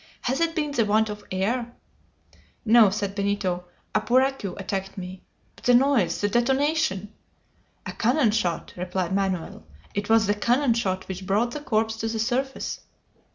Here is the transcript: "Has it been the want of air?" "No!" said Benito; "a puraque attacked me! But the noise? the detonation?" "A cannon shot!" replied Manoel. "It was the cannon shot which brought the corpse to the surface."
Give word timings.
"Has 0.21 0.39
it 0.41 0.55
been 0.55 0.71
the 0.71 0.83
want 0.83 1.09
of 1.09 1.23
air?" 1.29 1.75
"No!" 2.65 2.89
said 2.89 3.13
Benito; 3.13 3.65
"a 3.93 4.01
puraque 4.01 4.43
attacked 4.59 4.97
me! 4.97 5.21
But 5.55 5.65
the 5.65 5.75
noise? 5.75 6.21
the 6.21 6.27
detonation?" 6.27 7.13
"A 7.85 7.91
cannon 7.91 8.31
shot!" 8.31 8.73
replied 8.75 9.13
Manoel. 9.13 9.63
"It 9.93 10.09
was 10.09 10.25
the 10.25 10.33
cannon 10.33 10.73
shot 10.73 11.07
which 11.07 11.27
brought 11.27 11.51
the 11.51 11.59
corpse 11.61 11.97
to 11.97 12.07
the 12.07 12.17
surface." 12.17 12.79